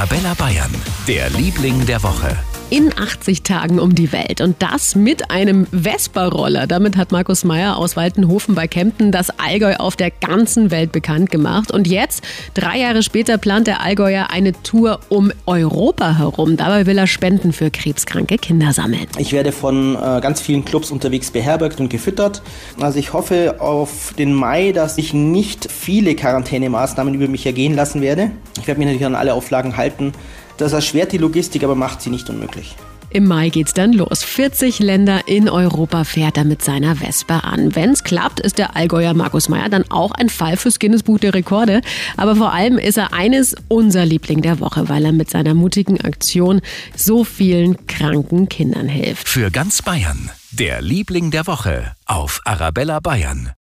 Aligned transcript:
Arabella 0.00 0.32
Bayern, 0.32 0.74
der 1.06 1.28
Liebling 1.28 1.84
der 1.84 2.02
Woche. 2.02 2.49
In 2.70 2.92
80 2.96 3.42
Tagen 3.42 3.78
um 3.78 3.94
die 3.94 4.12
Welt. 4.12 4.40
Und 4.40 4.62
das 4.62 4.94
mit 4.94 5.30
einem 5.30 5.66
Vespa-Roller. 5.66 6.66
Damit 6.66 6.96
hat 6.96 7.12
Markus 7.12 7.44
Meyer 7.44 7.76
aus 7.76 7.96
Waltenhofen 7.96 8.54
bei 8.54 8.68
Kempten 8.68 9.10
das 9.10 9.30
Allgäu 9.38 9.74
auf 9.76 9.96
der 9.96 10.10
ganzen 10.10 10.70
Welt 10.70 10.92
bekannt 10.92 11.30
gemacht. 11.30 11.72
Und 11.72 11.88
jetzt, 11.88 12.22
drei 12.54 12.78
Jahre 12.78 13.02
später, 13.02 13.38
plant 13.38 13.66
der 13.66 13.82
Allgäuer 13.82 14.30
eine 14.30 14.52
Tour 14.62 15.00
um 15.08 15.32
Europa 15.46 16.16
herum. 16.16 16.56
Dabei 16.56 16.86
will 16.86 16.96
er 16.96 17.08
Spenden 17.08 17.52
für 17.52 17.70
krebskranke 17.70 18.38
Kinder 18.38 18.72
sammeln. 18.72 19.06
Ich 19.18 19.32
werde 19.32 19.50
von 19.50 19.96
äh, 19.96 20.20
ganz 20.20 20.40
vielen 20.40 20.64
Clubs 20.64 20.90
unterwegs 20.90 21.32
beherbergt 21.32 21.80
und 21.80 21.88
gefüttert. 21.88 22.42
Also 22.80 22.98
ich 22.98 23.12
hoffe 23.12 23.56
auf 23.60 24.14
den 24.16 24.32
Mai, 24.32 24.70
dass 24.72 24.96
ich 24.96 25.12
nicht 25.12 25.70
viele 25.70 26.14
Quarantänemaßnahmen 26.14 27.14
über 27.14 27.26
mich 27.26 27.44
ergehen 27.46 27.74
lassen 27.74 28.00
werde. 28.00 28.30
Ich 28.60 28.68
werde 28.68 28.78
mich 28.78 28.86
natürlich 28.86 29.06
an 29.06 29.16
alle 29.16 29.34
Auflagen 29.34 29.76
halten. 29.76 30.12
Das 30.60 30.74
erschwert 30.74 31.12
die 31.12 31.18
Logistik, 31.18 31.64
aber 31.64 31.74
macht 31.74 32.02
sie 32.02 32.10
nicht 32.10 32.28
unmöglich. 32.28 32.76
Im 33.12 33.26
Mai 33.26 33.48
geht's 33.48 33.72
dann 33.72 33.92
los. 33.92 34.22
40 34.22 34.78
Länder 34.78 35.22
in 35.26 35.48
Europa 35.48 36.04
fährt 36.04 36.36
er 36.36 36.44
mit 36.44 36.62
seiner 36.62 36.96
Vespa 36.96 37.38
an. 37.38 37.74
Wenn's 37.74 38.04
klappt, 38.04 38.38
ist 38.40 38.58
der 38.58 38.76
Allgäuer 38.76 39.14
Markus 39.14 39.48
Meyer 39.48 39.70
dann 39.70 39.90
auch 39.90 40.12
ein 40.12 40.28
Fall 40.28 40.56
fürs 40.58 40.78
Guinness 40.78 41.02
Buch 41.02 41.18
der 41.18 41.34
Rekorde. 41.34 41.80
Aber 42.18 42.36
vor 42.36 42.52
allem 42.52 42.78
ist 42.78 42.98
er 42.98 43.14
eines 43.14 43.56
unser 43.68 44.04
Liebling 44.04 44.42
der 44.42 44.60
Woche, 44.60 44.88
weil 44.88 45.06
er 45.06 45.12
mit 45.12 45.30
seiner 45.30 45.54
mutigen 45.54 46.00
Aktion 46.02 46.60
so 46.94 47.24
vielen 47.24 47.86
kranken 47.86 48.48
Kindern 48.48 48.86
hilft. 48.86 49.28
Für 49.28 49.50
ganz 49.50 49.82
Bayern, 49.82 50.30
der 50.52 50.82
Liebling 50.82 51.30
der 51.30 51.46
Woche 51.46 51.96
auf 52.04 52.42
Arabella 52.44 53.00
Bayern. 53.00 53.54